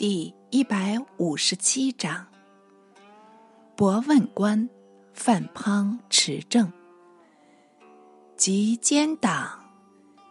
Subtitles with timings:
[0.00, 2.26] 第一百五十七章：
[3.76, 4.66] 博问官
[5.12, 6.72] 范滂持政，
[8.34, 9.62] 及奸党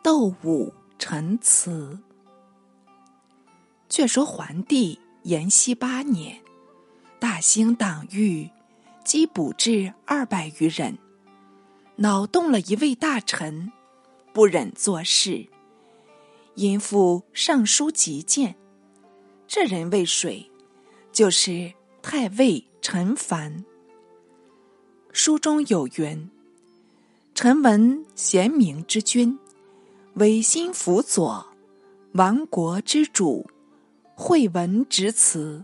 [0.01, 1.99] 斗武陈词。
[3.87, 6.41] 却说桓帝延熙八年，
[7.19, 8.49] 大兴党狱，
[9.05, 10.97] 缉捕至二百余人，
[11.97, 13.71] 恼动了一位大臣，
[14.33, 15.47] 不忍做事，
[16.55, 18.55] 因复上书急谏。
[19.51, 20.47] 这人为谁？
[21.11, 23.65] 就是太尉陈蕃。
[25.11, 26.29] 书中有云
[27.33, 29.39] ：“臣闻贤明之君，
[30.13, 31.47] 违心辅佐，
[32.11, 33.49] 亡国之主，
[34.13, 35.63] 惠文直辞。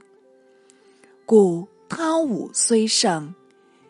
[1.23, 3.35] 故汤武虽盛，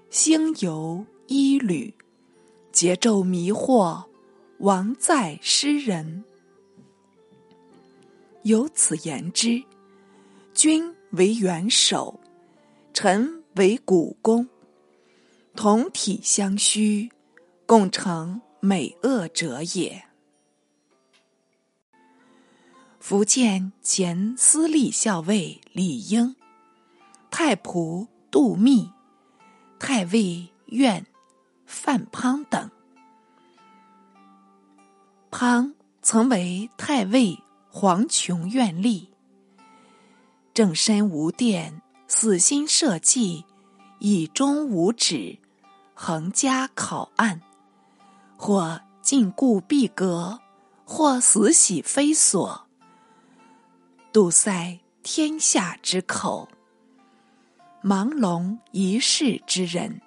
[0.09, 1.93] 兴犹一缕，
[2.73, 4.04] 桀纣迷惑，
[4.57, 6.26] 亡在诗人。
[8.43, 9.63] 由此言之。”
[10.55, 12.18] 君为元首，
[12.93, 14.48] 臣为股肱，
[15.54, 17.12] 同体相虚，
[17.66, 20.05] 共成美恶者也。
[23.02, 26.38] 福建前司隶校尉李英、
[27.30, 28.90] 太仆杜密、
[29.77, 31.05] 太尉苑
[31.65, 32.71] 范滂等，
[35.30, 39.10] 滂曾为太尉黄琼院吏。
[40.56, 43.44] 正身无殿，死心社稷，
[44.00, 45.38] 以终无止，
[45.94, 47.42] 横加考案，
[48.38, 50.40] 或禁锢闭阁，
[50.86, 52.68] 或死喜非所，
[54.14, 56.48] 堵塞天下之口。
[57.84, 60.00] 盲聋一世之人，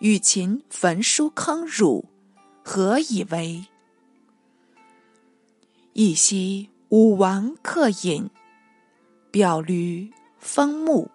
[0.00, 2.04] 与秦焚书坑儒，
[2.62, 3.64] 何以为？
[5.94, 8.28] 一夕武王克饮。
[9.32, 11.10] 表驴封墓。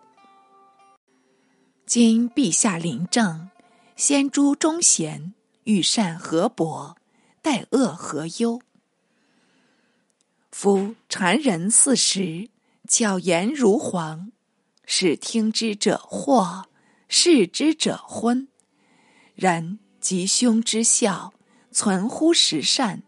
[1.85, 3.51] 今陛下临政，
[3.95, 5.35] 先诛忠贤，
[5.65, 6.97] 欲善何伯，
[7.43, 8.59] 待恶何忧？
[10.51, 12.49] 夫谗人四十，
[12.87, 14.31] 巧言如簧，
[14.83, 16.63] 使听之者惑，
[17.07, 18.47] 视之者昏。
[19.35, 21.31] 然吉凶之效，
[21.71, 23.03] 存乎时善；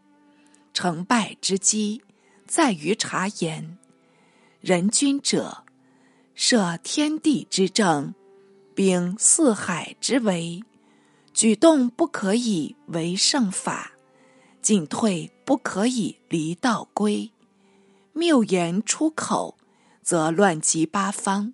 [0.71, 2.03] 成败之机，
[2.45, 3.79] 在于察言。
[4.61, 5.63] 人君者，
[6.35, 8.13] 设天地之正，
[8.75, 10.61] 秉四海之为，
[11.33, 13.93] 举动不可以违圣法，
[14.61, 17.31] 进退不可以离道规。
[18.11, 19.57] 谬言出口，
[20.01, 21.53] 则乱及八方。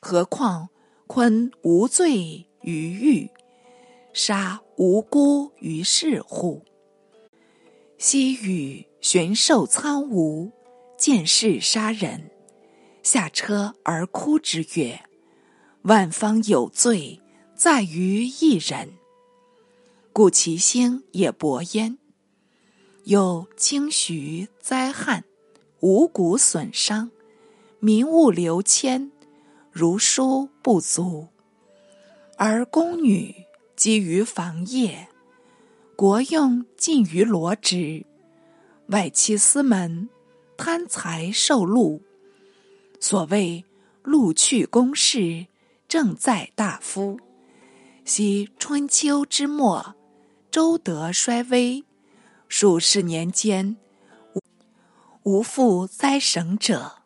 [0.00, 0.70] 何况
[1.06, 3.30] 坤无罪于狱，
[4.14, 6.64] 杀无辜于市乎？
[7.98, 10.50] 昔与玄兽苍梧。
[11.04, 12.30] 见事杀人，
[13.02, 14.98] 下车而哭之曰
[15.84, 17.20] ：“万方有罪，
[17.54, 18.94] 在于一人。
[20.14, 21.98] 故其兴也勃焉。
[23.02, 25.24] 有清徐灾害，
[25.80, 27.10] 五谷损伤，
[27.80, 29.12] 民物流迁，
[29.70, 31.28] 如书不足，
[32.38, 33.44] 而宫女
[33.76, 35.08] 积于房业，
[35.96, 38.06] 国用尽于罗织，
[38.86, 40.08] 外戚私门。”
[40.66, 42.00] 贪财受禄，
[42.98, 43.66] 所谓
[44.02, 45.46] 禄去公事，
[45.86, 47.20] 正在大夫。
[48.06, 49.94] 昔春秋之末，
[50.50, 51.84] 周德衰微，
[52.48, 53.76] 数十年间，
[54.32, 54.40] 无
[55.24, 57.02] 无复灾省者。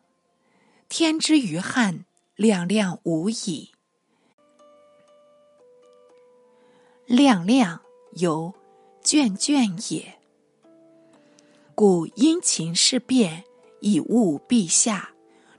[0.87, 2.05] 天之于汉，
[2.37, 3.71] 亮亮无已。
[7.05, 7.81] 亮亮
[8.13, 8.53] 由
[9.03, 10.17] 卷卷也。
[11.75, 13.45] 故殷勤事变，
[13.81, 15.11] 以务陛下，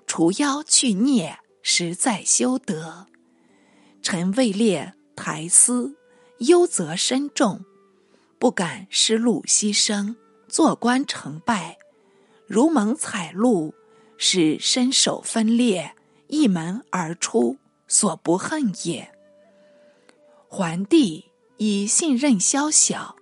[0.07, 3.07] 除妖去孽，实在修德。
[4.03, 5.97] 臣位列台司，
[6.39, 7.65] 忧则深重，
[8.39, 10.17] 不敢失禄牺牲，
[10.49, 11.79] 做官成败，
[12.47, 13.75] 如蒙采禄，
[14.17, 15.95] 使身首分裂，
[16.29, 19.11] 一门而出，所不恨也。
[20.49, 21.27] 桓帝
[21.59, 23.17] 以信任宵小，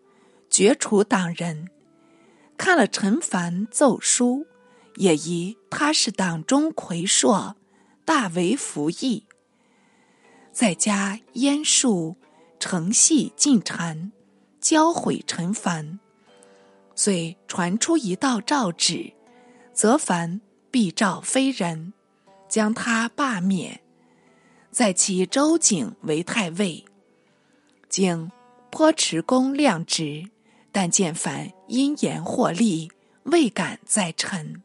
[0.49, 1.69] 绝除党人。
[2.56, 4.46] 看了陈凡奏书，
[4.98, 7.54] 也疑他是党中魁硕，
[8.04, 9.24] 大为服役。
[10.52, 12.16] 再加燕术
[12.58, 14.10] 承系进谗，
[14.60, 16.00] 教诲陈凡，
[16.96, 19.12] 遂传出一道诏旨，
[19.72, 20.40] 则凡
[20.72, 21.92] 必召非人，
[22.48, 23.80] 将他罢免，
[24.72, 26.84] 再起周景为太尉。
[27.88, 28.32] 景
[28.70, 30.28] 颇持公量职。
[30.70, 32.92] 但见凡因言获利，
[33.24, 34.62] 未敢再陈。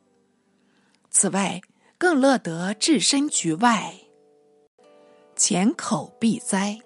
[1.13, 1.61] 此外，
[1.99, 3.93] 更乐得置身局外，
[5.35, 6.79] 前口必灾。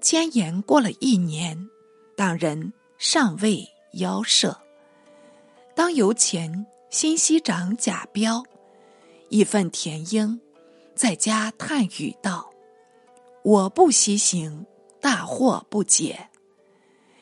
[0.00, 1.68] 千言过了一年，
[2.16, 4.58] 党人尚未邀设。
[5.76, 8.42] 当由前新西长贾彪，
[9.28, 10.40] 义愤填膺，
[10.94, 12.50] 在家叹语道
[13.44, 14.64] ：“我不西行，
[15.00, 16.30] 大惑不解。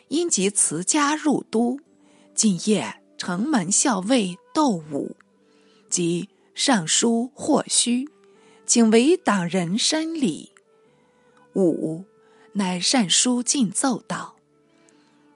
[0.06, 1.80] 因即辞家入都，
[2.32, 5.16] 今夜城门校尉窦武
[5.92, 8.08] 及尚书霍须，
[8.64, 10.50] 请为党人申礼。
[11.54, 12.06] 五
[12.54, 14.36] 乃善书进奏道：‘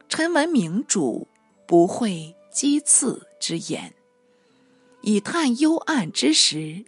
[0.08, 1.28] 臣闻明主
[1.68, 3.94] 不会。’”讥刺之言，
[5.02, 6.86] 以探幽暗之时，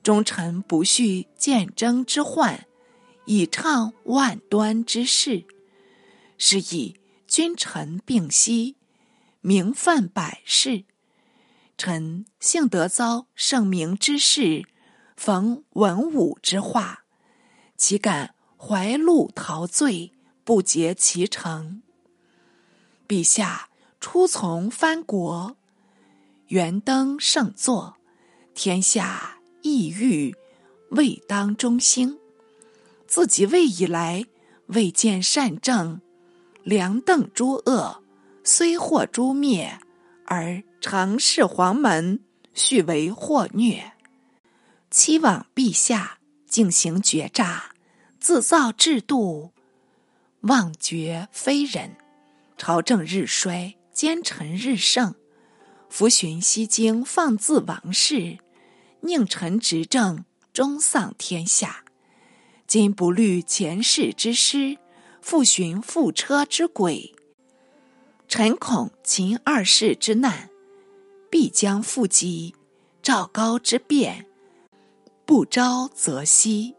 [0.00, 2.68] 忠臣不恤见争之患，
[3.24, 5.44] 以畅万端之事，
[6.38, 6.94] 是以
[7.26, 8.76] 君臣并息，
[9.40, 10.84] 名分百世。
[11.82, 14.62] 臣幸得遭圣明之事，
[15.16, 17.00] 逢文武之化，
[17.76, 20.12] 岂敢怀怒陶醉，
[20.44, 21.82] 不竭其成？
[23.08, 23.68] 陛下。
[23.98, 25.56] 初从藩国，
[26.48, 27.96] 元登圣座，
[28.52, 30.34] 天下意欲
[30.90, 32.18] 未当中兴。
[33.06, 34.24] 自即位以来，
[34.66, 36.00] 未见善政，
[36.64, 38.02] 良邓诸恶，
[38.42, 39.78] 虽获诛灭，
[40.34, 42.20] 而常侍黄门，
[42.54, 43.92] 续为祸虐。
[44.90, 47.74] 期望陛下进行决诈，
[48.18, 49.50] 自造制度，
[50.40, 51.96] 妄绝非人，
[52.56, 53.74] 朝政日衰。
[53.92, 55.14] 奸臣日盛，
[55.90, 58.38] 伏寻西京，放自王室，
[59.02, 60.24] 宁臣执政，
[60.54, 61.84] 终丧天下。
[62.66, 64.78] 今不虑前世之师，
[65.20, 67.14] 复寻覆车之轨。
[68.34, 70.48] 臣恐秦二世之难，
[71.28, 72.54] 必将复及；
[73.02, 74.24] 赵高之变，
[75.26, 76.74] 不招则息。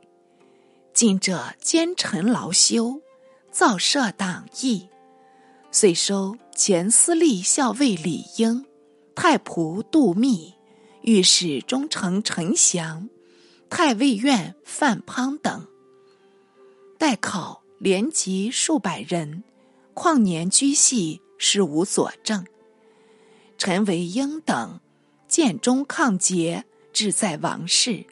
[0.95, 2.99] 今者奸臣劳休，
[3.51, 4.89] 造设党议。
[5.71, 8.65] 遂收前司隶校尉李英、
[9.13, 10.55] 太仆杜密、
[11.03, 13.07] 御史中丞陈祥、
[13.69, 15.67] 太尉院范滂等，
[16.97, 19.43] 待考连及数百人，
[19.93, 22.47] 旷年居系，事无所证。
[23.57, 24.79] 陈为英等
[25.27, 26.63] 建中抗节，
[26.93, 28.05] 志在王室，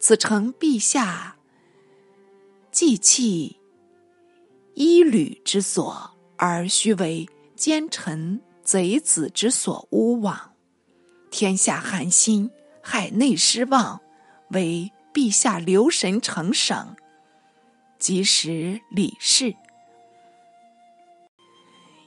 [0.00, 1.36] 此诚陛下
[2.72, 3.60] 祭器
[4.74, 6.10] 衣履之所。
[6.42, 10.54] 而须为奸臣贼子之所诬枉，
[11.30, 12.50] 天下寒心，
[12.80, 14.00] 海内失望，
[14.48, 16.96] 为陛下留神成省，
[17.98, 19.54] 及时理事，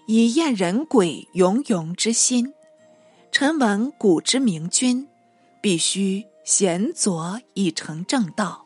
[0.05, 2.53] 以验人鬼勇勇之心。
[3.31, 5.07] 臣闻古之明君，
[5.61, 8.65] 必须贤佐以成正道。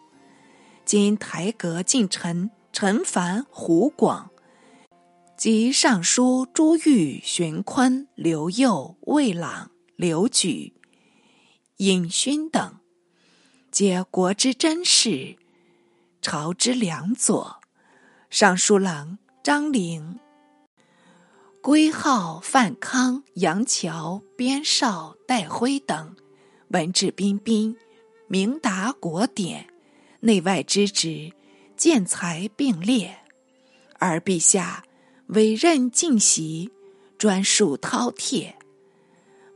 [0.83, 4.31] 今台阁近臣陈凡、胡广。
[5.37, 10.73] 及尚书朱玉、荀坤、刘佑、魏朗、刘举、
[11.77, 12.79] 尹勋等，
[13.69, 15.37] 皆国之真士，
[16.23, 17.61] 朝之良佐。
[18.31, 20.19] 尚书郎张陵、
[21.67, 26.15] 归号、范康、杨乔、边少、戴辉等，
[26.69, 27.75] 文质彬彬，
[28.29, 29.67] 明达国典，
[30.21, 31.33] 内外之职，
[31.75, 33.17] 见才并列，
[33.99, 34.85] 而陛下。
[35.25, 36.71] 委任进袭，
[37.17, 38.53] 专属饕餮，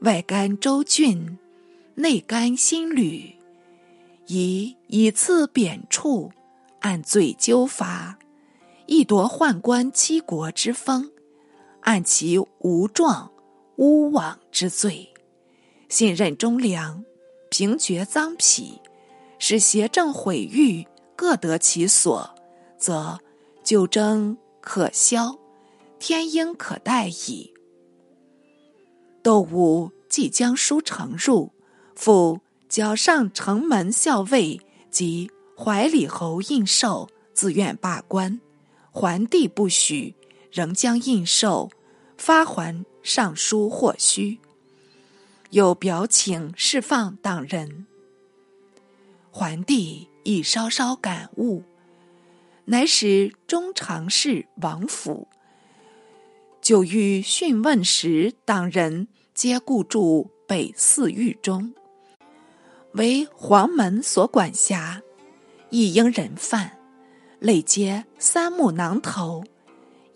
[0.02, 1.38] 外干州郡，
[1.96, 3.34] 内干新旅，
[4.28, 6.30] 以以次贬黜，
[6.82, 8.20] 按罪纠罚，
[8.86, 11.10] 亦夺宦官七国之风，
[11.82, 13.32] 按其无状
[13.78, 15.14] 诬枉之罪，
[15.90, 17.04] 信任忠良，
[17.50, 18.80] 平绝赃匹，
[19.40, 20.86] 使邪正毁誉
[21.16, 22.34] 各得其所，
[22.78, 23.20] 则
[23.64, 25.38] 九征可消。
[26.00, 27.54] 天应可待矣。
[29.22, 31.52] 窦武即将书呈入，
[31.96, 34.60] 复矫上城门校尉
[34.90, 38.42] 及怀里侯印绶，自愿罢官。
[38.90, 40.16] 桓帝不许，
[40.52, 41.70] 仍将印绶
[42.18, 44.40] 发还尚书霍须，
[45.50, 47.86] 有表请释放党人。
[49.32, 51.64] 桓帝亦稍稍感悟，
[52.66, 55.28] 乃使中常侍王府。
[56.62, 61.74] 就欲讯问时，党人皆固住北寺狱中，
[62.94, 65.02] 为黄门所管辖，
[65.70, 66.78] 一应人犯，
[67.40, 69.44] 累皆三目囊头，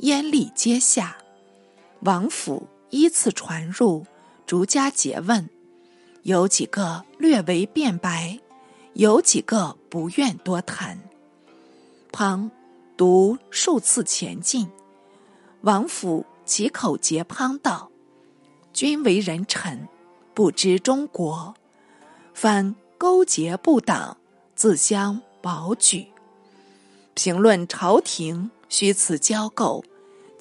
[0.06, 1.18] 烟吏皆下。
[2.02, 4.06] 王府依次传入，
[4.46, 5.50] 逐家诘问，
[6.22, 8.40] 有几个略为辩白，
[8.94, 11.00] 有几个不愿多谈。
[12.12, 12.52] 庞
[12.96, 14.70] 独数次前进，
[15.62, 17.90] 王府其口结滂道
[18.72, 19.88] ：“君为人臣，
[20.36, 21.56] 不知中国，
[22.36, 24.18] 反勾结不党，
[24.54, 26.06] 自相保举。
[27.16, 29.84] 评论朝廷虚此交构，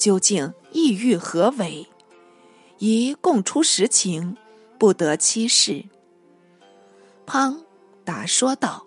[0.05, 1.89] 究竟意欲何为？
[2.77, 4.37] 宜供出实情。”
[4.77, 5.87] 不得欺世。
[7.25, 7.65] 滂
[8.05, 8.85] 答说道：“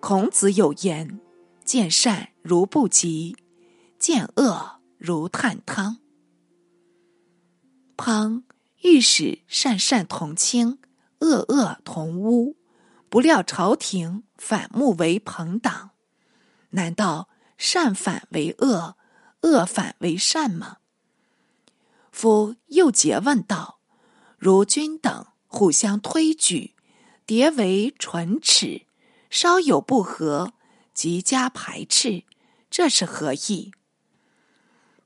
[0.00, 1.20] 孔子有言，
[1.62, 3.36] 见善如不及，
[3.98, 5.98] 见恶如探汤。
[7.98, 8.44] 滂
[8.80, 10.78] 欲使善善同清，
[11.18, 12.56] 恶恶同污，
[13.10, 15.90] 不料朝廷反目为朋党。
[16.70, 18.96] 难道善反为恶，
[19.46, 20.78] 恶反为善吗？”
[22.12, 23.78] 夫又诘问道。
[24.38, 26.74] 如君等互相推举，
[27.26, 28.86] 迭为唇齿，
[29.30, 30.52] 稍有不和，
[30.92, 32.24] 即加排斥，
[32.70, 33.72] 这是何意？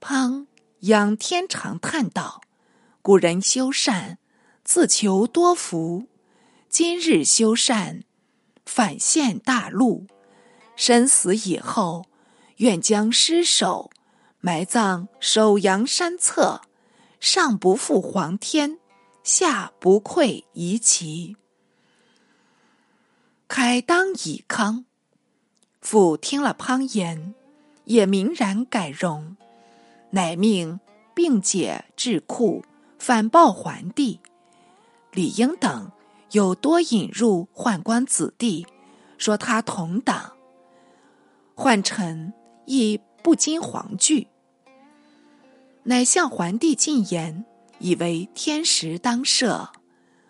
[0.01, 0.47] 滂
[0.81, 2.41] 仰天长叹道
[3.03, 4.19] ：“古人修善，
[4.65, 6.09] 自求多福；
[6.69, 8.03] 今日修善，
[8.67, 10.09] 反陷大戮。
[10.75, 12.07] 身死以后，
[12.57, 13.91] 愿将尸首
[14.41, 16.61] 埋葬首阳山侧，
[17.19, 18.79] 上不负皇天。”
[19.23, 21.37] 下不愧夷齐，
[23.47, 24.87] 开当以康。
[25.83, 27.35] 父听了滂言，
[27.85, 29.37] 也明然改容，
[30.13, 30.81] 乃命
[31.15, 32.65] 并解智库，
[32.99, 34.21] 反报桓帝。
[35.13, 35.93] 李英等
[36.31, 38.67] 又多引入宦官子弟，
[39.19, 40.33] 说他同党。
[41.55, 42.33] 宦臣
[42.65, 44.29] 亦不禁惶惧，
[45.91, 47.45] 乃向桓帝进言。
[47.81, 49.71] 以为天时当赦，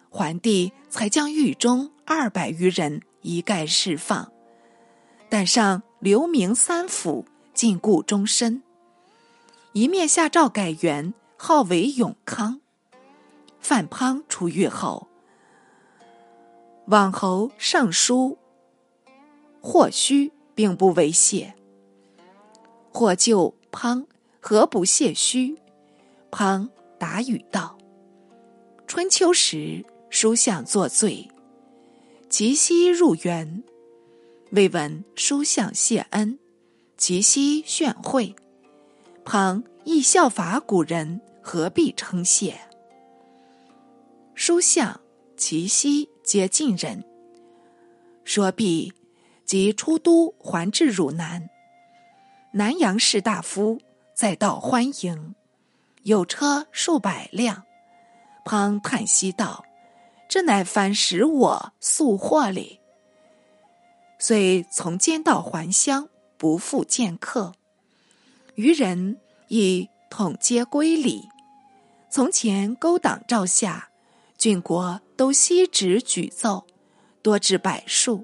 [0.08, 4.32] 桓帝才将狱中二百余人一概释放，
[5.28, 8.62] 但上留名三府，禁锢终身。
[9.72, 12.60] 一面下诏改元，号为永康。
[13.58, 15.08] 范滂出狱后，
[16.86, 18.38] 往侯尚书
[19.60, 21.54] 霍须并不为谢。
[22.92, 24.06] 或就滂
[24.40, 25.56] 何不谢虚？
[26.30, 26.68] 滂。
[26.98, 27.78] 答语道
[28.86, 31.26] ：“春秋时，书相作罪，
[32.28, 33.64] 其夕入园，
[34.50, 36.38] 未闻书相谢恩，
[36.98, 38.36] 其夕炫会。
[39.24, 42.60] 庞亦效法古人，何必称谢？
[44.34, 45.00] 书相、
[45.38, 47.02] 其夕皆晋人。
[48.24, 48.92] 说毕，
[49.46, 51.48] 即出都还至汝南，
[52.52, 53.80] 南阳士大夫
[54.20, 55.34] 再到欢迎。”
[56.04, 57.62] 有车数百辆，
[58.44, 59.64] 滂叹息道
[60.28, 62.80] ：“这乃凡使我宿祸哩。”
[64.20, 67.54] 遂从监道还乡，不复见客。
[68.56, 71.26] 余人亦统皆归里。
[72.10, 73.88] 从前勾党赵夏，
[74.36, 76.66] 郡国都悉旨举奏，
[77.22, 78.22] 多至百数，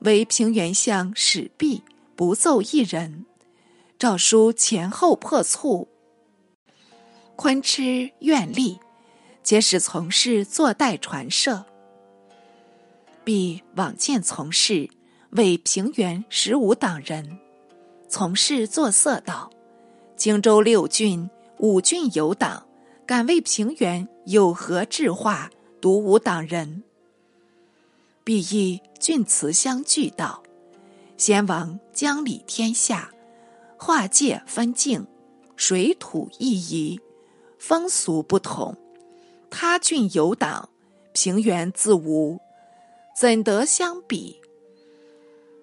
[0.00, 1.82] 唯平原相史弼
[2.14, 3.24] 不奏一人。
[3.98, 5.88] 诏书前后破促。
[7.36, 8.78] 昆痴愿力，
[9.42, 11.64] 皆是从事坐代传社。
[13.24, 14.90] 必往见从事，
[15.30, 17.38] 为平原十五党人。
[18.08, 19.50] 从事作色道：
[20.16, 22.66] 荆州六郡五郡有党，
[23.06, 25.50] 敢为平原有何智化？
[25.80, 26.82] 独无党人。
[28.22, 30.42] 必以郡祠相聚道：
[31.16, 33.10] 先王将理天下，
[33.86, 35.06] 划界分境，
[35.56, 36.98] 水土异宜。
[37.58, 38.74] 风俗不同，
[39.50, 40.70] 他郡有党，
[41.12, 42.40] 平原自无，
[43.14, 44.40] 怎得相比？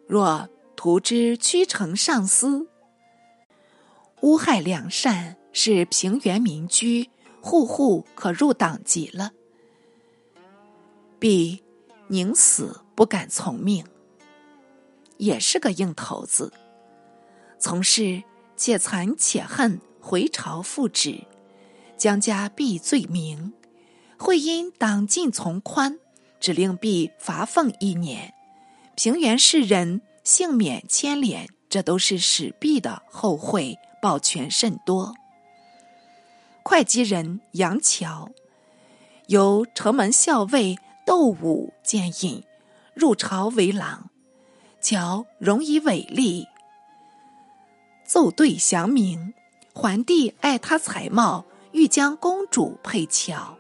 [0.06, 2.68] 若图之屈成上司，
[4.22, 7.10] 乌害良善，使平原民居
[7.42, 9.32] 户户可入党籍了，
[11.18, 11.64] 必
[12.06, 13.84] 宁死不敢从命。
[15.18, 16.54] 也是个硬头子，
[17.62, 18.24] 从事
[18.58, 21.26] 且残且恨，回朝复旨。
[21.96, 23.54] 将家避罪名，
[24.18, 26.00] 会因党禁从宽，
[26.40, 28.34] 只令毕罚俸一年，
[28.96, 31.48] 平原士人幸免牵连。
[31.70, 35.14] 这都是史毕的后惠，保全甚多。
[36.64, 38.30] 会稽人杨乔，
[39.28, 42.44] 由城门校尉窦武荐引，
[42.94, 44.10] 入朝为郎。
[44.82, 46.48] 乔容以伟力，
[48.12, 49.34] 奏对降明。
[49.74, 51.46] 桓帝爱他才貌。
[51.72, 53.58] 欲将公主配乔，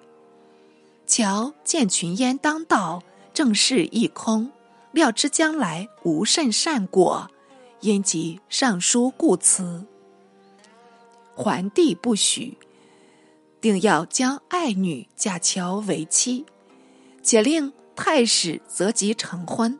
[1.07, 3.01] 乔见群烟当道，
[3.33, 4.51] 正事一空，
[4.91, 7.31] 料知将来无甚善果，
[7.79, 9.85] 因即上书故辞。
[11.33, 12.57] 桓帝不许，
[13.61, 16.45] 定要将爱女嫁乔为妻，
[17.23, 19.79] 且令太史择吉成婚。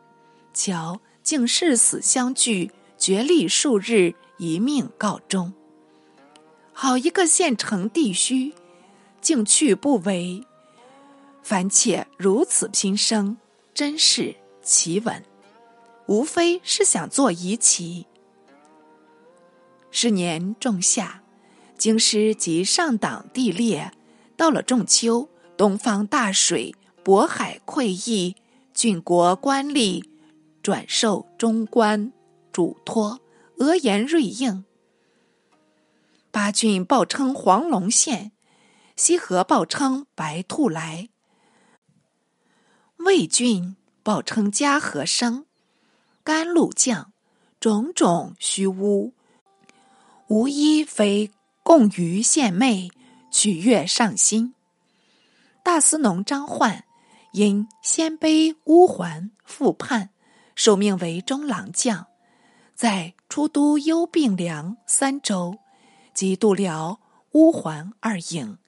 [0.54, 5.52] 乔竟誓死相拒，决力数日，一命告终。
[6.72, 8.52] 好一个县城地虚，
[9.20, 10.44] 竟去不为。
[11.44, 13.36] 凡妾如此拼生，
[13.72, 15.22] 真是奇闻。
[16.06, 18.04] 无非是想做仪棋。
[19.92, 21.22] 是年仲夏，
[21.78, 23.92] 京师即上党地裂，
[24.36, 28.34] 到了仲秋，东方大水，渤海溃溢，
[28.74, 30.04] 郡国官吏
[30.64, 32.12] 转受中官
[32.52, 33.20] 嘱托，
[33.62, 34.64] 额言锐应。
[36.32, 38.32] 八郡报称黄龙县，
[38.96, 41.08] 西河报称白兔来，
[42.96, 45.46] 魏郡报称嘉禾生，
[46.24, 47.12] 甘露降，
[47.60, 49.14] 种种虚污，
[50.26, 51.30] 无一非
[51.62, 52.90] 共于献媚，
[53.30, 54.56] 取悦上心。
[55.62, 56.84] 大司农张焕
[57.32, 60.10] 因鲜卑乌桓复叛，
[60.56, 62.08] 受命为中郎将，
[62.74, 65.58] 在出都幽并梁三州。
[66.14, 67.00] 即度辽、
[67.32, 68.58] 乌桓二营，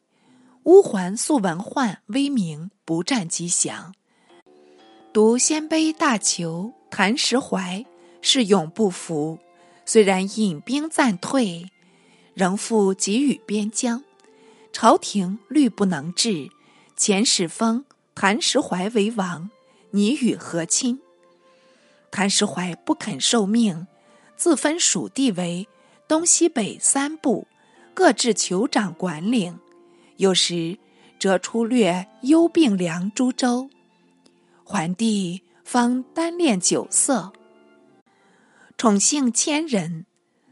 [0.62, 3.94] 乌桓素闻宦威名，不战即降。
[5.12, 7.84] 独鲜卑大酋谭石怀
[8.22, 9.38] 是永不服，
[9.84, 11.70] 虽然引兵暂退，
[12.32, 14.02] 仍复给予边疆。
[14.72, 16.48] 朝廷虑不能治，
[16.96, 17.84] 遣使封
[18.14, 19.50] 谭石怀为王，
[19.90, 21.00] 拟与和亲。
[22.10, 23.86] 谭石怀不肯受命，
[24.36, 25.68] 自分属地为。
[26.06, 27.48] 东西北三部，
[27.94, 29.54] 各置酋长管领；
[30.18, 30.78] 有时
[31.18, 33.70] 则出略幽并凉诸州。
[34.62, 37.32] 桓帝方单恋酒色，
[38.76, 40.04] 宠幸千人，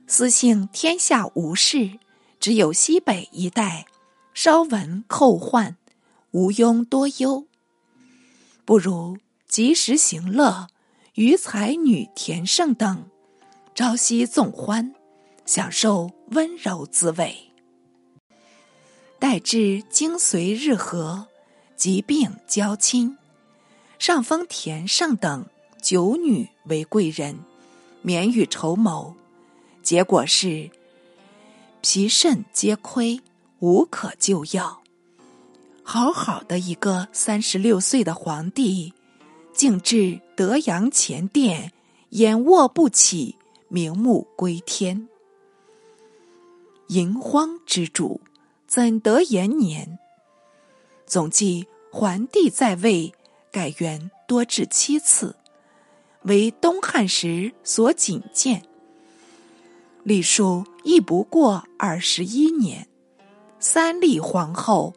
[0.06, 1.98] 私幸天下无事，
[2.40, 3.84] 只有西北一带
[4.32, 5.76] 稍闻寇患，
[6.30, 7.46] 无庸多忧。
[8.64, 10.68] 不如及时行乐，
[11.16, 13.10] 与才女田胜等
[13.74, 14.94] 朝夕纵欢。
[15.44, 17.36] 享受温柔滋味。
[19.18, 21.26] 待至精髓日和，
[21.76, 23.18] 疾病交亲，
[23.98, 25.44] 上封田胜等
[25.82, 27.40] 九女为贵人，
[28.02, 29.16] 免予筹谋。
[29.82, 30.70] 结果是
[31.80, 33.20] 脾肾皆亏，
[33.58, 34.80] 无可救药。
[35.82, 38.94] 好好的一个三十六岁的皇帝，
[39.52, 41.72] 竟至德阳前殿，
[42.10, 43.36] 眼卧不起，
[43.74, 45.08] 明目归天。
[46.88, 48.20] 淫荒之主，
[48.66, 49.98] 怎得延年？
[51.06, 53.14] 总计桓帝在位
[53.50, 55.34] 改元多至七次，
[56.24, 58.62] 为东汉时所仅见。
[60.02, 62.86] 历数亦不过二十一年。
[63.58, 64.92] 三立皇后，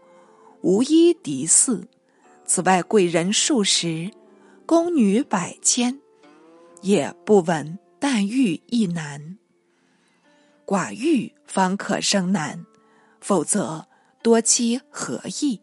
[0.60, 1.86] 无一嫡嗣。
[2.46, 4.12] 此外贵人数十，
[4.66, 6.02] 宫女百千，
[6.82, 9.40] 也不闻但欲亦难。
[10.64, 12.64] 寡欲方可生男，
[13.20, 13.88] 否则
[14.22, 15.60] 多妻何益？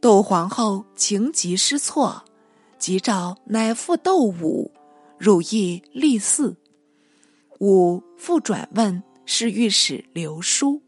[0.00, 2.24] 窦皇后情急失措，
[2.76, 4.72] 即召乃父窦武
[5.16, 6.56] 入邑立嗣。
[7.60, 10.82] 武复转问侍御史刘书：“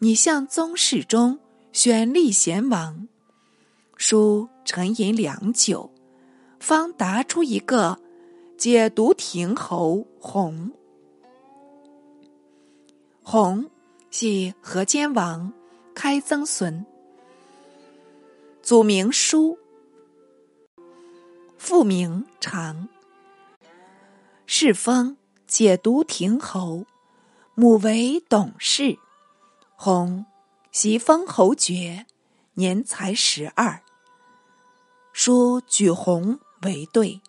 [0.00, 1.38] 你向宗室中
[1.74, 3.06] 选立贤王？”
[3.98, 5.92] 书沉吟良久，
[6.58, 7.98] 方答出一个
[8.64, 10.72] 解毒亭侯弘。
[13.22, 13.70] 弘
[14.10, 15.52] 系河间王
[15.94, 16.86] 开曾孙，
[18.62, 19.58] 祖名叔，
[21.58, 22.88] 父名长，
[24.46, 26.86] 世封解毒亭侯，
[27.54, 28.96] 母为董氏。
[29.76, 30.24] 弘
[30.72, 32.06] 袭封侯爵，
[32.54, 33.82] 年才十二。
[35.12, 37.20] 叔举弘为对，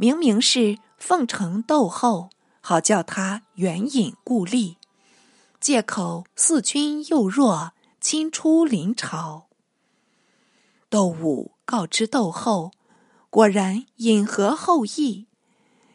[0.00, 2.30] 明明是奉承窦后，
[2.60, 4.76] 好叫他援引故吏。
[5.58, 9.48] 借口四军又弱，亲出临朝。
[10.88, 12.70] 窦武告知窦后，
[13.28, 15.26] 果然引合后意，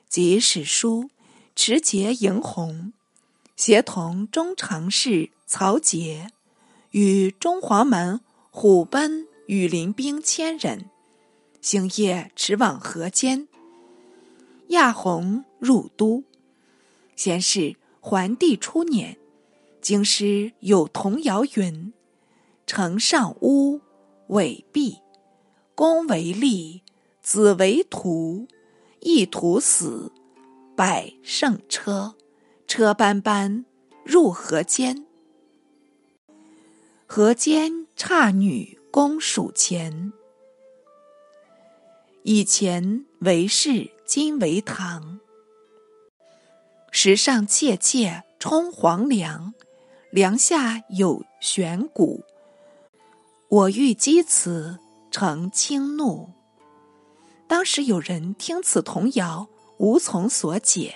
[0.10, 1.10] 即使书
[1.56, 2.92] 持节迎鸿，
[3.56, 6.30] 协同中常侍曹节
[6.92, 8.20] 与中黄门
[8.52, 10.90] 虎贲羽林兵千人，
[11.62, 13.48] 星夜驰往河间。
[14.70, 16.24] 亚鸿入都，
[17.16, 19.18] 先是桓帝初年。
[19.82, 21.94] 京师有童谣云
[22.66, 23.82] ：“城上屋，
[24.28, 25.00] 尾壁，
[25.76, 26.82] 公为吏，
[27.22, 28.48] 子为徒，
[29.02, 30.12] 一徒死，
[30.76, 32.16] 百胜车，
[32.66, 33.66] 车斑斑
[34.06, 35.06] 入河间。
[37.06, 40.14] 河间差女公数钱。
[42.24, 45.20] 以前为市，今为堂。
[46.92, 49.54] 石上切切冲黄梁，
[50.12, 52.24] 梁下有悬鼓。
[53.48, 54.78] 我欲击此，
[55.10, 56.30] 成轻怒。
[57.48, 60.96] 当时有人听此童谣，无从所解，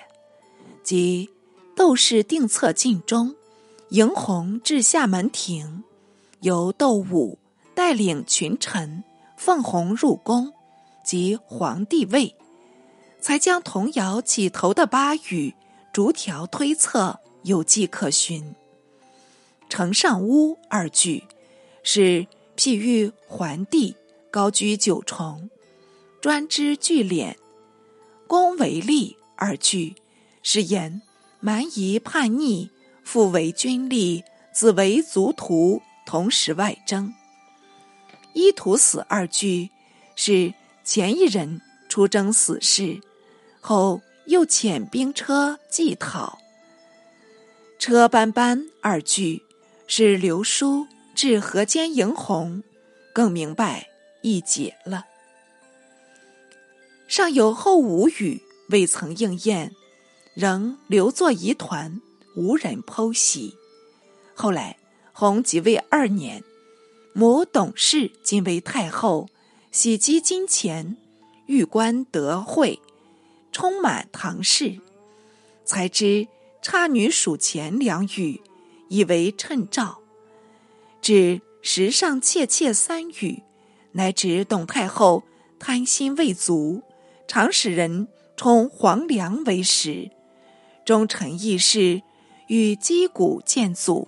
[0.83, 1.29] 即
[1.75, 3.35] 窦氏定策尽忠，
[3.89, 5.83] 迎红至厦门庭，
[6.41, 7.39] 由窦武
[7.73, 9.03] 带领群臣
[9.37, 10.53] 奉红入宫。
[11.03, 12.35] 即皇帝位，
[13.27, 15.53] 才将童谣起头的八语
[15.91, 18.55] 逐条推测，有迹可循。
[19.67, 21.25] 城上屋二句
[21.83, 23.97] 是譬喻桓帝
[24.31, 25.49] 高居九重，
[26.21, 27.35] 专知聚敛；
[28.27, 29.95] 宫为吏二句
[30.41, 31.01] 是言
[31.41, 32.69] 蛮夷叛逆，
[33.03, 37.13] 父为君吏，子为族徒，同时外征。
[38.31, 39.69] 一徒死二句
[40.15, 40.53] 是。
[40.85, 41.59] 前一人
[41.89, 43.01] 出征死士，
[43.67, 46.39] 后又遣兵车祭讨。
[47.77, 49.43] 车班班二句
[49.87, 52.63] 是刘书至河间迎红，
[53.11, 53.89] 更明白
[54.21, 55.03] 一解了。
[57.09, 59.75] 尚有后五语未曾应验，
[60.33, 61.99] 仍留作疑团，
[62.37, 63.57] 无人剖析。
[64.33, 64.77] 后来
[65.11, 66.41] 弘即位二年，
[67.11, 69.27] 母董氏今为太后。
[69.69, 70.95] 喜积金钱，
[71.47, 72.79] 欲官得惠，
[73.59, 74.79] 充满唐氏，
[75.65, 76.27] 才知
[76.61, 78.39] 差女数钱两语，
[78.87, 80.03] 以为趁兆。
[81.01, 83.41] 指时上切切三语，
[83.93, 85.23] 乃指董太后
[85.57, 86.83] 贪心未足，
[87.27, 90.11] 常使人充皇粮为食。
[90.85, 92.03] 忠臣义士
[92.49, 94.07] 与击鼓见阻，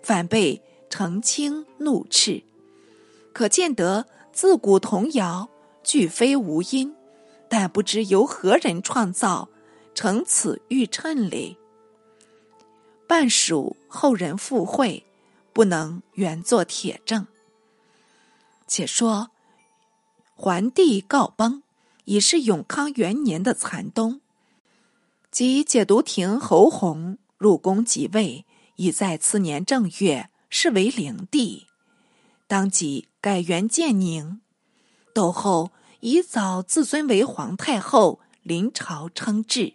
[0.00, 2.44] 反被澄清怒斥，
[3.32, 4.06] 可见得。
[4.32, 5.48] 自古童谣
[5.82, 6.94] 俱非无因，
[7.48, 9.48] 但不知由何人创造
[9.94, 11.56] 成此玉称里。
[13.06, 15.06] 半属后人附会，
[15.52, 17.26] 不能原作铁证。
[18.66, 19.30] 且说
[20.34, 21.62] 桓帝告崩，
[22.04, 24.20] 已是永康元年的残冬，
[25.30, 31.68] 即解毒亭侯弘入宫即位，已在次年正月，是为灵帝。
[32.48, 34.40] 当即改元建宁，
[35.14, 35.70] 窦后
[36.06, 39.74] 以早自尊为皇太后，临朝称制。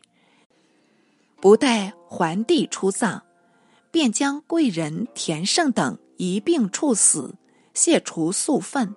[1.42, 3.24] 不待桓帝出葬，
[3.92, 7.36] 便将贵人田胜等一并处死，
[7.74, 8.96] 卸除素分，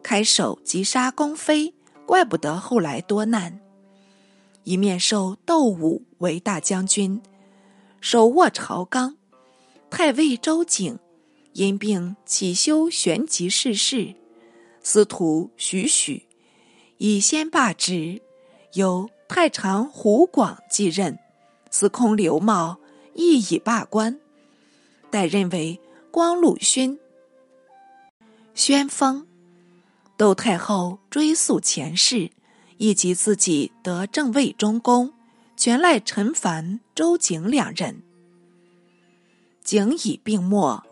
[0.00, 1.74] 开手击杀宫妃，
[2.06, 3.58] 怪不得后来多难。
[4.62, 7.20] 一面授窦武为大将军，
[8.00, 9.16] 手握朝纲，
[9.90, 10.96] 太尉周景。
[11.54, 14.14] 因病起修玄极逝世，
[14.84, 16.28] 司徒许许
[17.02, 18.20] 以先罢职，
[18.74, 21.18] 由太常胡广继任。
[21.70, 22.78] 司空刘茂
[23.14, 24.20] 亦已罢官，
[25.10, 27.00] 代任为光禄勋。
[28.54, 29.26] 宣封
[30.18, 32.30] 窦太后追溯前世，
[32.76, 35.14] 以及自己得正位中宫，
[35.56, 38.02] 全赖陈凡、周景两人。
[39.64, 40.82] 景已病没。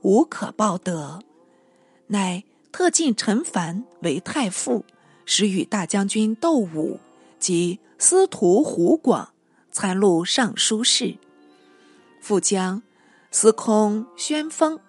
[0.00, 1.22] 无可报德，
[2.06, 2.42] 乃
[2.72, 4.86] 特进陈凡为太傅，
[5.32, 6.98] 使与大将军窦武
[7.38, 9.32] 及司徒胡广
[9.70, 11.16] 参录尚书事。
[12.20, 12.82] 复将
[13.30, 14.80] 司空宣封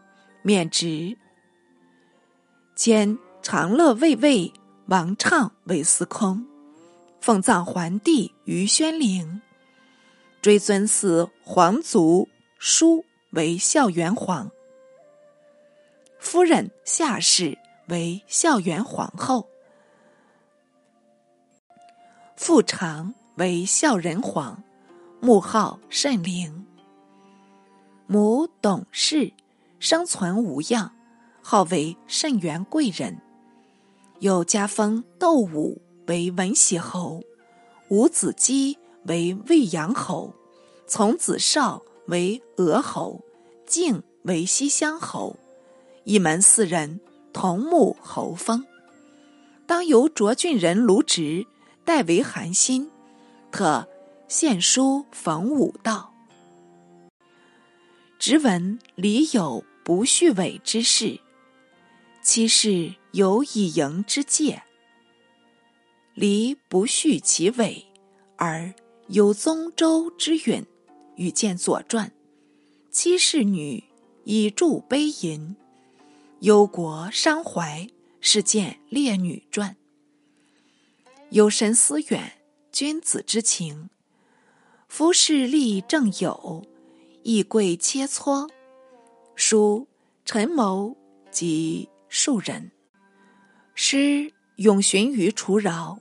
[0.41, 1.15] 免职，
[2.73, 4.51] 兼长乐卫尉
[4.87, 6.43] 王畅为司空，
[7.19, 9.43] 奉葬桓帝于宣陵，
[10.41, 12.27] 追尊祀皇族
[12.57, 14.49] 叔为孝元皇。
[16.17, 19.47] 夫人夏氏为孝元皇后，
[22.43, 24.63] 父常为孝仁皇，
[25.19, 26.65] 母号慎灵。
[28.07, 29.31] 母董氏
[29.77, 30.91] 生存无恙，
[31.43, 33.21] 号为慎元贵人。
[34.21, 37.21] 又加封窦武为文喜侯，
[37.89, 38.75] 伍子基
[39.05, 40.33] 为魏阳侯，
[40.87, 43.21] 从子少为峨侯，
[43.67, 45.35] 敬为西乡侯。
[46.05, 46.99] 一门四人
[47.31, 48.65] 同沐侯封，
[49.67, 51.45] 当由卓郡人卢植
[51.83, 52.89] 代为韩心，
[53.51, 53.87] 特
[54.27, 56.13] 献书冯武道。
[58.19, 61.19] 直闻李有不续伪之事，
[62.21, 64.63] 其是有以迎之戒，
[66.13, 67.85] 离不续其尾，
[68.35, 68.73] 而
[69.07, 70.65] 有宗周之允。
[71.17, 72.07] 与见《左传》，
[72.89, 73.83] 七世女
[74.23, 75.55] 以著悲吟，
[76.39, 77.87] 忧国伤怀，
[78.21, 79.71] 是见《烈女传》。
[81.31, 82.29] 有神思远，
[82.73, 83.89] 君子之情。
[84.89, 86.65] 夫势力正有，
[87.23, 88.49] 亦贵切磋。
[89.33, 89.87] 书
[90.25, 90.93] 陈谋
[91.31, 92.69] 及庶人，
[93.75, 95.97] 诗永寻于除饶。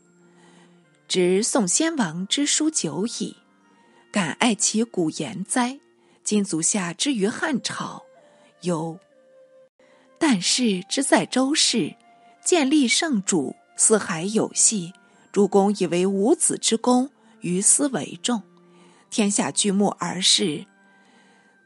[1.07, 3.37] 执宋先王之书久矣，
[4.11, 5.79] 敢爱其古言哉？
[6.25, 8.03] 今足下之于汉朝，
[8.63, 8.99] 有
[10.19, 11.95] 但是之在周氏，
[12.45, 14.93] 建立圣主，四海有戏。
[15.33, 18.43] 诸公以为五子之功，于斯为重。
[19.11, 20.67] 天下巨目而视，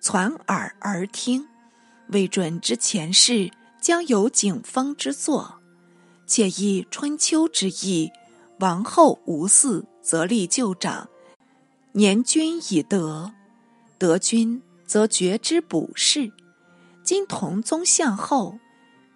[0.01, 1.47] 传耳而听。
[2.09, 3.51] 未准之前世，
[3.81, 5.61] 将有景风之作。
[6.27, 8.11] 且依春秋之意，
[8.61, 11.09] 王后无嗣，则立旧长。
[11.93, 13.33] 年君以德，
[13.99, 16.33] 德君则爵之补氏。
[17.03, 18.59] 今同宗相后，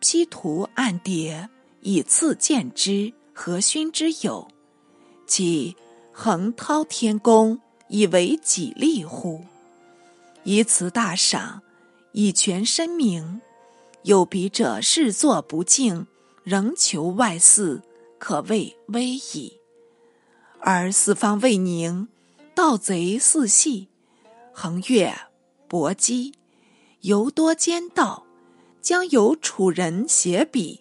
[0.00, 1.48] 披图暗蝶，
[1.80, 3.12] 以次见之。
[3.40, 4.48] 何勋之友，
[5.24, 5.76] 即
[6.10, 9.44] 横滔天宫，以为己利乎？
[10.42, 11.62] 以此大赏，
[12.10, 13.40] 以全身名。
[14.02, 16.08] 有笔者视作不敬，
[16.42, 17.80] 仍求外祀，
[18.18, 19.60] 可谓危矣。
[20.58, 22.08] 而四方未宁，
[22.56, 23.86] 盗贼四系，
[24.52, 25.16] 横越
[25.68, 26.34] 搏击，
[27.02, 28.26] 尤多奸盗，
[28.82, 30.80] 将有楚人携笔，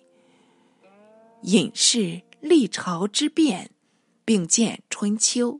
[1.44, 2.24] 隐士。
[2.40, 3.72] 历朝之变，
[4.24, 5.60] 并见春秋。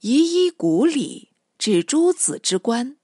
[0.00, 2.96] 夷一古礼，指诸子之官，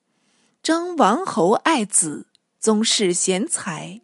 [0.63, 4.01] 征王侯爱子，宗室贤才，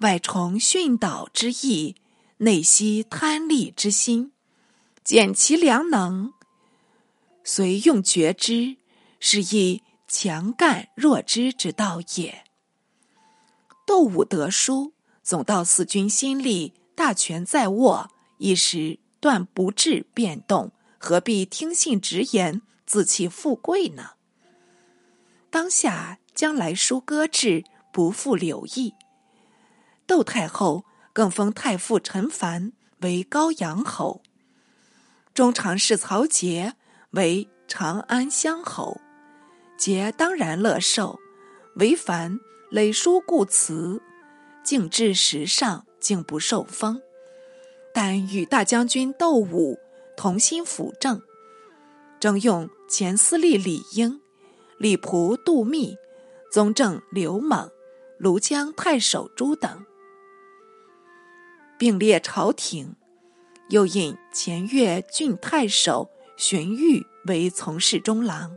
[0.00, 1.96] 外崇训导之意，
[2.38, 4.32] 内息贪利之心，
[5.02, 6.32] 减其良能，
[7.42, 8.76] 遂用觉之，
[9.18, 12.44] 是以强干弱枝之道也。
[13.86, 14.92] 窦武德书，
[15.22, 16.74] 总道四君心力。
[17.00, 24.10] 大权在握，一时断不致变动，何必听信直言，自弃富贵呢？
[25.48, 28.92] 当下将来书搁置，不复留意。
[30.06, 30.84] 窦太后
[31.14, 34.20] 更封太傅陈蕃为高阳侯，
[35.32, 36.74] 中常侍曹节
[37.12, 39.00] 为长安乡侯。
[39.78, 41.18] 节当然乐受，
[41.76, 42.38] 唯凡
[42.70, 44.02] 累书故辞，
[44.62, 45.86] 竟至时尚。
[46.00, 47.02] 竟不受封，
[47.92, 49.78] 但与大将军窦武
[50.16, 51.22] 同心辅政，
[52.18, 54.20] 征用前司隶李英、
[54.78, 55.96] 李仆杜密、
[56.50, 57.70] 宗正刘猛、
[58.18, 59.84] 庐江太守朱等，
[61.78, 62.96] 并列朝廷，
[63.68, 68.56] 又引前越郡太守荀彧为从事中郎，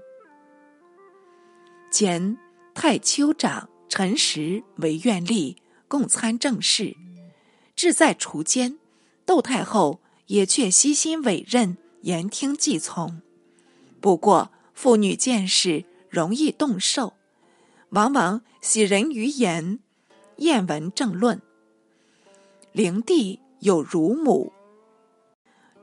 [1.91, 2.37] 前
[2.73, 6.95] 太丘长陈实为院吏，共参政事。
[7.75, 8.77] 志在除奸，
[9.25, 13.21] 窦太后也却悉心委任，言听计从。
[13.99, 17.13] 不过妇女见事容易动受，
[17.89, 19.79] 往往喜人于言，
[20.37, 21.41] 厌闻政论。
[22.71, 24.51] 灵帝有乳母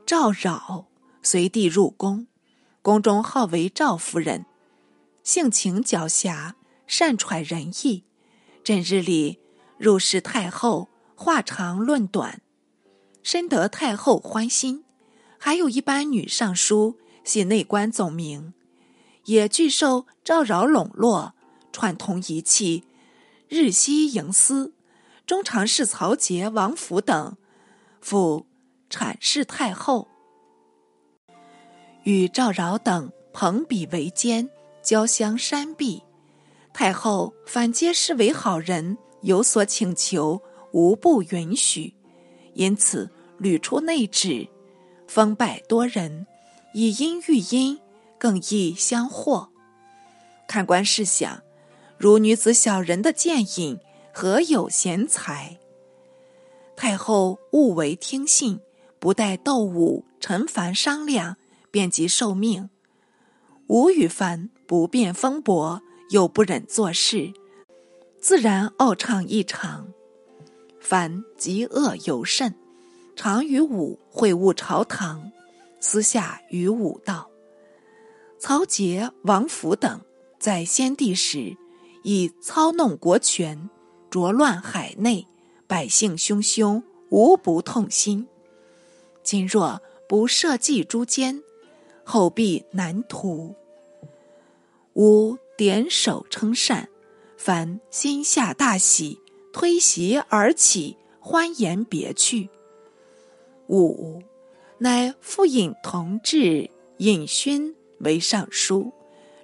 [0.05, 0.87] 赵扰，
[1.21, 2.27] 随帝入宫，
[2.81, 4.45] 宫中号为赵夫人，
[5.23, 6.53] 性情狡黠，
[6.87, 8.03] 善揣人意。
[8.63, 9.39] 整日里
[9.77, 10.90] 入侍太后。
[11.21, 12.41] 话长论短，
[13.21, 14.83] 深得太后欢心。
[15.37, 18.55] 还有一班女尚书系内官总名，
[19.25, 21.35] 也俱受赵扰笼络，
[21.71, 22.85] 串通一气，
[23.47, 24.73] 日夕营私。
[25.27, 27.37] 中常侍曹节、王府等，
[28.01, 28.47] 复
[28.89, 30.07] 阐释太后，
[32.01, 34.49] 与赵扰等朋比为奸，
[34.81, 36.01] 交相山避。
[36.73, 40.41] 太后反皆视为好人，有所请求。
[40.71, 41.93] 无不允许，
[42.53, 44.47] 因此屡出内旨，
[45.07, 46.25] 封拜多人，
[46.73, 47.79] 以因喻因，
[48.17, 49.49] 更易相获。
[50.47, 51.41] 看官试想，
[51.97, 53.79] 如女子小人的剑引，
[54.13, 55.57] 何有贤才？
[56.75, 58.59] 太后勿为听信，
[58.99, 61.37] 不待窦武、陈蕃商量，
[61.69, 62.69] 便即受命。
[63.67, 67.31] 吴与凡不便风伯，又不忍做事，
[68.19, 69.90] 自然傲畅异常。
[70.91, 72.53] 凡嫉恶尤甚，
[73.15, 75.31] 常与武会晤朝堂，
[75.79, 77.29] 私下与武道。
[78.37, 80.01] 曹节、王府等
[80.37, 81.55] 在先帝时，
[82.03, 83.69] 以操弄国权，
[84.09, 85.25] 浊乱海内，
[85.65, 88.27] 百姓汹汹，无不痛心。
[89.23, 91.41] 今若不设计诸奸，
[92.03, 93.55] 后必难图。
[94.95, 96.89] 吾点首称善，
[97.37, 99.20] 凡心下大喜，
[99.53, 102.49] 推席而起，欢颜别去。
[103.67, 104.21] 五，
[104.79, 108.91] 乃复引同治、尹勋为尚书，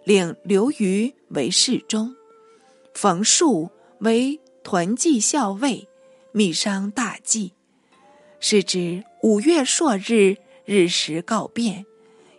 [0.04, 2.15] 令刘虞为侍中，
[2.93, 5.88] 冯树为屯骑校尉，
[6.32, 7.54] 密商大计。
[8.39, 11.86] 是指五月朔日，日时告变，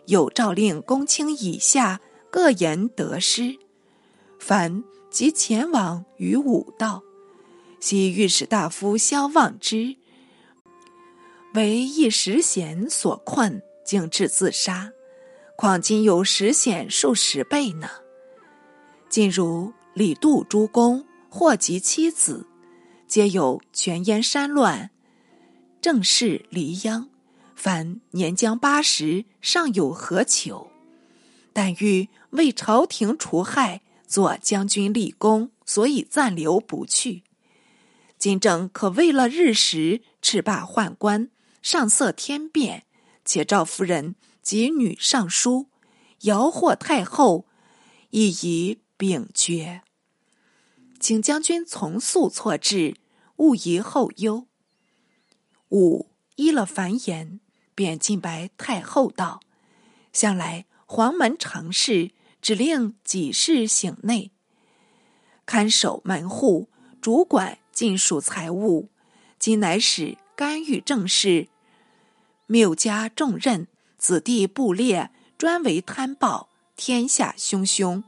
[0.05, 3.57] 有诏令公卿以下各言得失，
[4.39, 7.03] 凡即前往于武道。
[7.79, 9.95] 昔御史大夫萧望之。
[11.53, 14.91] 为一时险所困，竟致自杀。
[15.55, 17.89] 况今有时险数十倍呢？
[19.09, 22.47] 今如李杜诸公，祸及妻子，
[23.07, 24.91] 皆有泉烟山乱，
[25.81, 27.09] 正是离殃。
[27.55, 30.69] 凡年将八十，尚有何求？
[31.51, 37.23] 但欲为朝廷除害，做将军立功，所以暂留不去。
[38.19, 41.29] 今正可为了日食，斥罢宦官。
[41.61, 42.85] 上色天变，
[43.25, 45.67] 且赵夫人及女尚书
[46.21, 47.47] 遥惑太后，
[48.09, 49.81] 亦已秉绝。
[50.99, 52.97] 请将军从速措置，
[53.37, 54.47] 勿疑后忧。
[55.69, 57.39] 五依了凡言，
[57.73, 59.39] 便进白太后道
[60.11, 64.31] ：“向来黄门常侍只令几事省内，
[65.45, 66.69] 看守门户，
[67.01, 68.89] 主管尽属财物，
[69.39, 71.47] 今乃使。”干预政事，
[72.47, 78.03] 谬加重任，子弟部列专为贪暴，天下汹汹，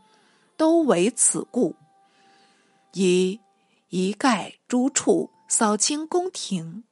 [0.57, 1.77] 都为此故。
[2.91, 3.39] 以
[3.87, 6.83] 一概诸处扫清宫廷。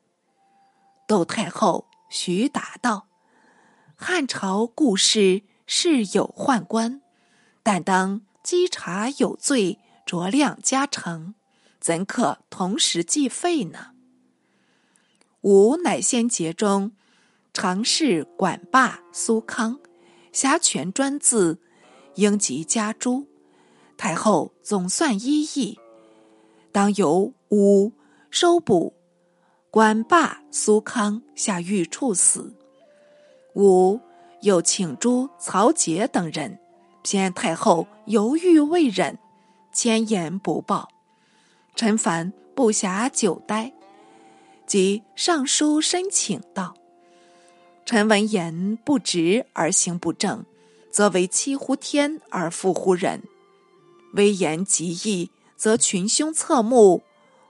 [1.05, 3.07] 窦太后徐达道：
[3.97, 7.01] 汉朝故事是有宦官，
[7.61, 11.33] 但当稽查有罪，酌量加惩，
[11.79, 13.91] 怎可同时计费呢？
[15.41, 16.91] 吾乃先节中，
[17.53, 19.79] 常侍管霸苏康，
[20.33, 21.59] 辖权专自，
[22.15, 23.27] 应及加诛。
[23.95, 25.79] 太后总算一意，
[26.71, 27.93] 当由吾
[28.29, 28.93] 收捕
[29.71, 32.53] 管霸苏康，下狱处死。
[33.55, 33.99] 吾
[34.41, 36.59] 又请诛曹节等人，
[37.01, 39.17] 偏太后犹豫未忍，
[39.73, 40.89] 千言不报。
[41.75, 43.73] 陈凡不暇久待。
[44.65, 46.75] 即上书申请道
[47.85, 50.45] ：“臣闻言不直而行不正，
[50.91, 53.21] 则为欺乎天而负乎人；
[54.13, 57.01] 威言极义，则群凶侧目，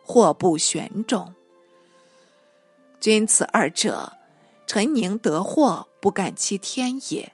[0.03, 1.33] 祸不旋踵。
[3.01, 4.13] 君此二者，
[4.65, 7.33] 臣宁得祸，不敢欺天也。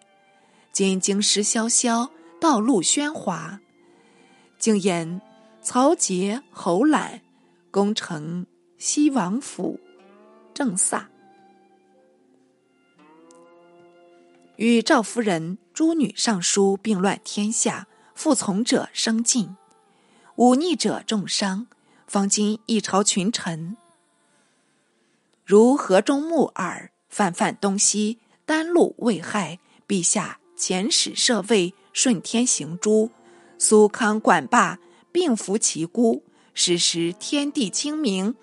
[0.72, 3.60] 今京师萧萧，道路喧哗，
[4.58, 5.22] 竟言
[5.66, 7.22] 曹节、侯览
[7.72, 8.46] 攻城。”
[8.78, 9.80] 西王府，
[10.54, 11.06] 正飒，
[14.58, 19.56] 与赵夫人、诸女尚书并乱天下，服从者生进，
[20.36, 21.66] 忤逆者重伤。
[22.06, 23.76] 方今一朝群臣，
[25.44, 29.60] 如河中木耳，泛泛东西，丹露未害。
[29.88, 33.10] 陛下遣使设位，顺天行诛，
[33.58, 34.78] 苏康、管霸
[35.16, 38.36] 并服其孤，时时天地清明。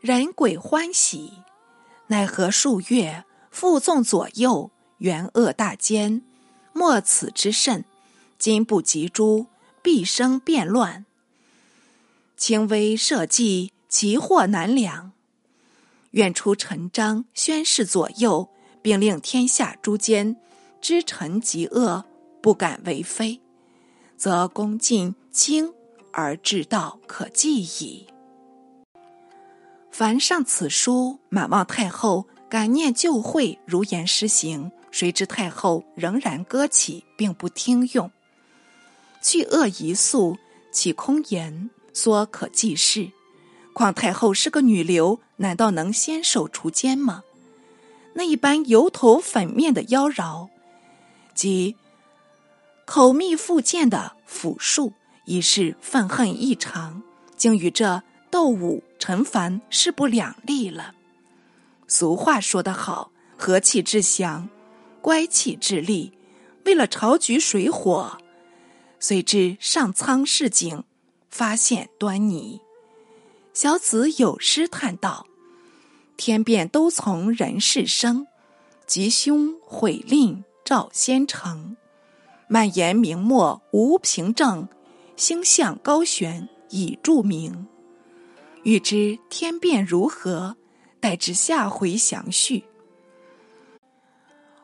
[0.00, 1.34] 人鬼欢喜，
[2.06, 6.22] 奈何数月负纵左右，元恶大奸，
[6.72, 7.84] 莫此之甚。
[8.38, 9.48] 今不及诛，
[9.82, 11.04] 必生变乱。
[12.34, 15.12] 轻微社稷，其祸难量。
[16.12, 18.48] 愿出陈章，宣示左右，
[18.80, 20.34] 并令天下诸奸
[20.80, 22.06] 知臣极恶，
[22.40, 23.42] 不敢为非，
[24.16, 25.74] 则恭尽轻
[26.12, 28.06] 而治道可继矣。
[29.90, 34.72] 凡上此书，满望太后感念旧会，如言施行。
[34.90, 38.10] 谁知太后仍然搁起，并不听用。
[39.22, 40.36] 去恶一宿，
[40.72, 43.10] 岂空言所可记事？
[43.72, 47.22] 况太后是个女流，难道能先手除奸吗？
[48.14, 50.48] 那一般油头粉面的妖娆，
[51.34, 51.76] 及
[52.84, 54.92] 口蜜腹剑的腐术，
[55.30, 57.02] 已是愤恨异常，
[57.36, 58.02] 竟与这。
[58.30, 60.94] 斗武陈凡势不两立了。
[61.88, 64.48] 俗话说得好：“和气致祥，
[65.02, 66.12] 乖气致利。”
[66.64, 68.18] 为了朝局水火，
[69.00, 70.84] 遂至上苍示警，
[71.28, 72.60] 发现端倪。
[73.52, 75.26] 小子有诗叹道
[76.16, 78.28] ：“天变都从人事生，
[78.86, 81.76] 吉凶毁令照先成。
[82.46, 84.68] 蔓延明末无凭证，
[85.20, 87.66] 星象高悬已注明。
[88.62, 90.56] 欲知天变如何，
[90.98, 92.64] 待至下回详叙。”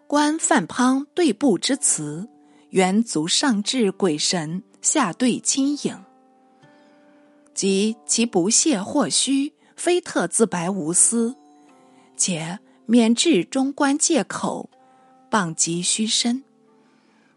[0.09, 2.27] 观范滂对簿之词，
[2.71, 6.03] 原足上至鬼神，下对亲影。
[7.53, 11.37] 即其不屑或虚，非特自白无私，
[12.17, 14.71] 且免至中观借口，
[15.31, 16.43] 谤及虚身。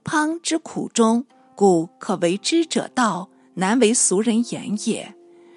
[0.06, 1.26] 滂之苦衷，
[1.60, 5.14] 故可为知者道，难为俗人言也。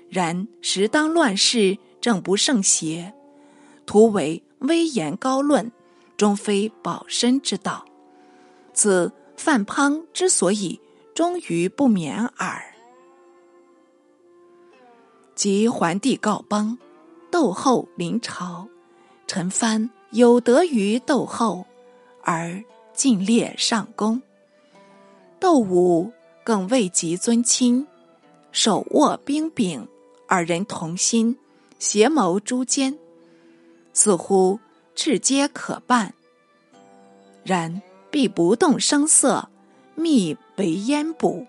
[0.08, 3.14] 然时当乱世，正不胜邪，
[3.86, 5.70] 徒为威严高论，
[6.16, 7.84] 终非保身之道。
[8.74, 10.80] 此范滂之所以
[11.14, 12.74] 终于不免耳。
[15.36, 16.76] 及桓帝告崩，
[17.30, 18.66] 窦后临朝，
[19.28, 21.64] 陈蕃有德于窦后，
[22.24, 22.60] 而
[22.92, 24.20] 进列上宫。
[25.42, 26.12] 窦武
[26.44, 27.84] 更位极尊亲，
[28.52, 29.88] 手握兵柄，
[30.28, 31.36] 二人同心，
[31.80, 32.96] 协谋诛奸，
[33.92, 34.60] 似乎
[34.94, 36.14] 至皆可办。
[37.42, 39.48] 然必不动声色，
[39.96, 41.44] 密为烟补。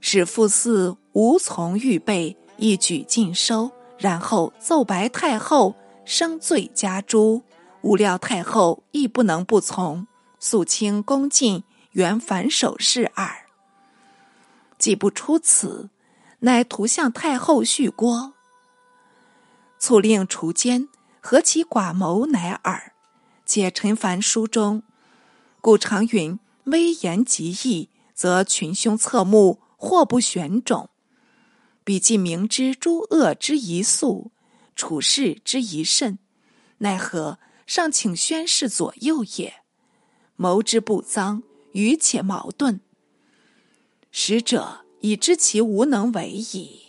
[0.00, 7.44] 使傅嗣无从预备，一举尽收，然后奏白太后，生罪加诛。
[7.82, 10.04] 无料太后亦不能不从，
[10.40, 11.62] 肃清恭敬，
[11.98, 13.46] 原反手事耳。
[14.78, 15.90] 既不出此，
[16.38, 18.34] 乃图向太后续郭，
[19.80, 20.88] 促令除奸，
[21.20, 22.92] 何其寡谋乃耳！
[23.44, 24.84] 且陈凡书中，
[25.60, 29.60] 故常云：威严极义，则群凶侧目。
[29.80, 30.90] 祸不选种，
[31.84, 34.32] 彼既明知诸恶之一速，
[34.74, 36.18] 处事之一慎，
[36.78, 39.62] 奈何尚请宣示左右也？
[40.34, 41.42] 谋之不臧，
[41.78, 42.80] 愚且矛盾。
[44.10, 46.87] 使者已知其无能为矣。